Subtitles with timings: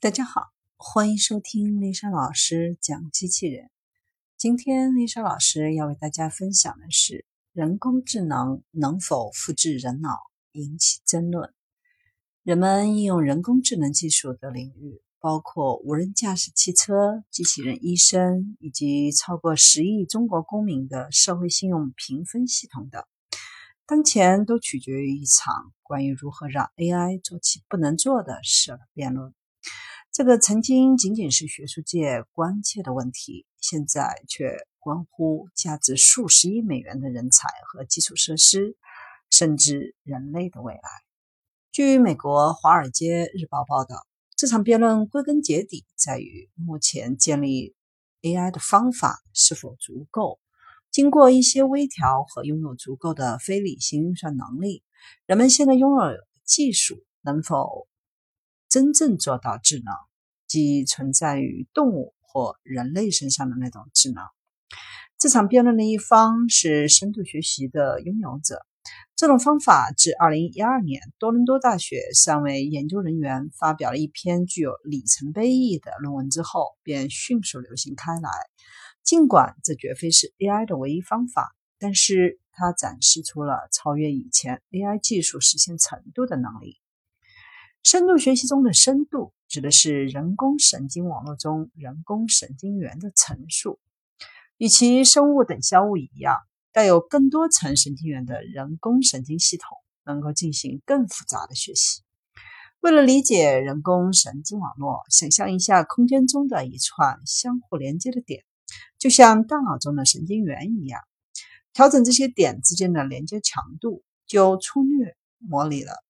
[0.00, 3.68] 大家好，欢迎收听丽莎老师讲机器人。
[4.36, 10.10] 今天丽莎老师要为大家分享的是人工智能能否复制人脑，
[10.52, 11.52] 引起争论。
[12.44, 23.02] 人们应用人工智能技术的领域包括无人驾驶汽车、机器人医生，以及超过十亿中国公民的社会信用评分系统等。
[23.84, 29.34] 当前都取决于一场关于如何让 AI 做其不能做的事的辩论。
[30.18, 38.76] 这个曾经仅仅是学术界关切的问题，现在却关乎价值数十亿美元的人才和基础设施，
[39.30, 40.80] 甚至人类的未来。
[41.70, 44.04] 据美国《华尔街日报》报道，
[44.34, 47.76] 这场辩论归根结底在于目前建立
[48.22, 50.40] AI 的方法是否足够。
[50.90, 54.82] 经过一些微调和拥有足够的非理性运算能力，
[55.26, 57.86] 人们现在拥有技术能否
[58.68, 59.94] 真正做到智能？
[60.48, 64.24] 即存在于动物或人类身上的那种智能。
[65.18, 68.64] 这场辩论的一方是深度学习的拥有者。
[69.16, 78.30] 这种方法自2012年多伦多大学三位研究人员发表了一篇具有里程碑意义的论文之后，便迅速流行开来。
[79.02, 86.78] 尽管这绝非是 AI 的唯一方法，但是它展示出了超越以前 AI 技术实现程度的能力。
[87.82, 89.34] 深度学习中的深度。
[89.48, 93.80] 指的是人工神经网络中人工神经元的层数，
[94.58, 96.36] 与其生物等效物一样，
[96.70, 102.02] 带有更多层神经元的人工神经系统能够进行更复杂的学习。
[102.80, 108.44] 为了理解人工神经网络，想象一下空间中的一串相互连接的点，
[108.98, 111.00] 就像大脑中的神经元一样。
[111.72, 116.04] 调整这些点之间的连接强度，就粗略模拟了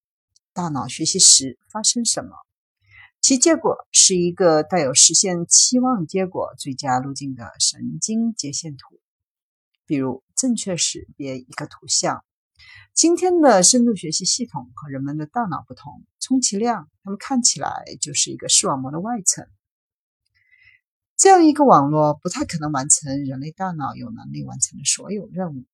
[0.52, 2.30] 大脑学习时发生什么。
[3.20, 9.00] 其结果是一个带有实现期望结果最佳路径的神经接线图，
[9.86, 12.24] 比如正确识别一个图像。
[12.94, 19.46] 今天的深度学习系统和人们的大脑不同，充其量它们看起来就是一个视网膜的外层。
[21.16, 25.64] 这样一个网络不太可能完成人类大脑有能力完成的所有任务，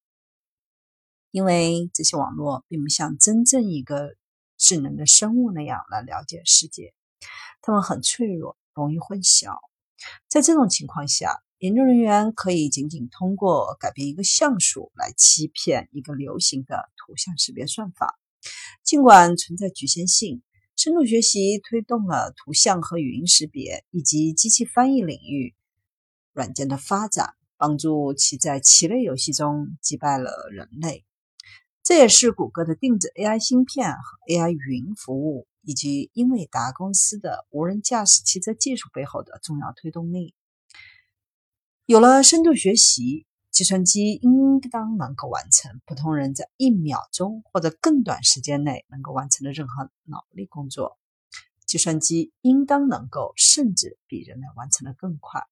[1.30, 4.16] 因为这些网络并不像真正一个
[4.56, 6.94] 智能的生物那样来了解世界。
[7.62, 9.56] 它们很脆弱，容易混淆。
[10.28, 18.18] 在这种情况下，研究人员可以仅仅通过改变一个像素来欺骗一个流行的图像识别算法。
[18.82, 20.42] 尽管存在局限性，
[20.76, 25.54] 深度学习推动了图像和语音识别以及机器翻译领域
[26.34, 31.06] 软件的发展，帮助其在棋类游戏中击败了人类。
[31.82, 35.46] 这也是谷歌的定制 AI 芯片和 AI 云服务。
[35.64, 40.34] 以及英伟达公司的无人驾驶汽车技术背后的重要推动力。
[41.86, 50.98] 有了深度学习，计算机应当能够完成普通人在一秒钟或者更短时间内能够完成的任何脑力工作。
[51.66, 55.42] 计算机应当能够甚至比人类完成的更快。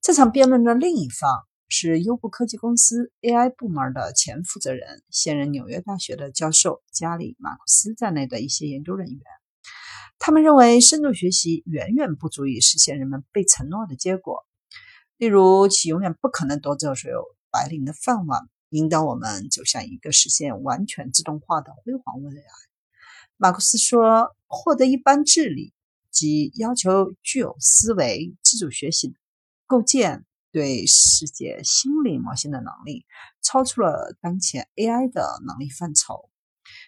[0.00, 1.46] 这场辩论的另一方。
[1.76, 9.20] 是优步科技公司 AI 部门的前负责人、现任纽约大学的教授加里·马库斯在内的一些研究人员，
[10.20, 14.46] 他们认为深度学习远远不足以实现人们被承诺的结果，
[15.16, 22.42] 例如其永远不可能夺走所有白领的饭碗，引导我们走向一个实现完全自动化的辉煌未来。
[23.36, 25.74] 马库斯说：“获得一般智力，
[26.12, 29.16] 即要求具有思维、自主学习、
[29.66, 30.24] 构建。”
[30.54, 33.04] 对世界心理模型的能力
[33.42, 36.30] 超出了当前 AI 的能力范畴。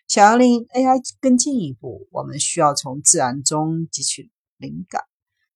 [0.07, 5.03] 想要令 AI 更进一步，我们需要从自然中汲取灵感。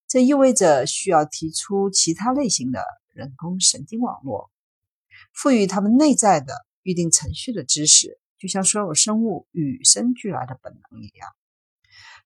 [0.09, 2.83] 这意味着需要提出其他类型的
[3.13, 4.51] 人工神经网络，
[5.33, 11.29] 赋予它们内在的预定程序的知识，就像所有生物与生俱来的本能一样。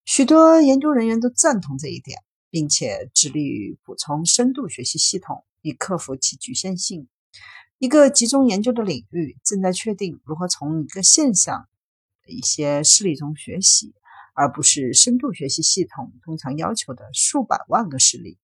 [0.04, 2.24] 许多研究人员都赞同这一点，
[2.56, 5.44] 并且致力于补充深度学习系统。
[5.62, 7.10] 以克服其局限性。
[7.80, 11.68] 一个集中研究的领域正在确定如何从一个现象
[12.24, 13.94] 的一些事例中学习，
[14.34, 18.38] 而不是深度学习系统通常要求的数百万个事例。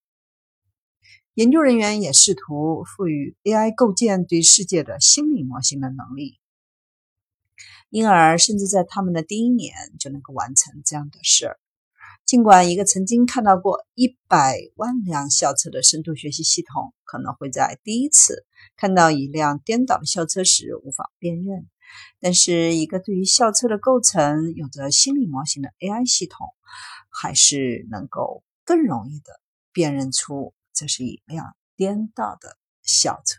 [1.35, 6.37] 研究人员也试图赋予 AI 构建对世界的心理模型的能力，
[7.89, 11.59] 因而甚至在他们的第一年就能够完成这样的事儿。
[12.31, 18.45] 尽管一个曾经看到过一百万辆校车的深度学习系统可能会在第一次
[18.77, 21.67] 看到一辆颠倒的校车时无法辨认
[22.21, 26.47] 但是一个对于校车的构成有着心理模型的 ai 系统
[27.09, 29.41] 还是能够更容易地
[29.73, 33.21] 辨认出这是一辆颠倒的校车。